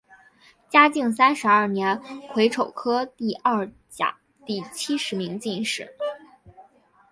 [0.67, 2.01] 嘉靖三十二年
[2.33, 5.95] 癸丑科第二甲第七十名进士。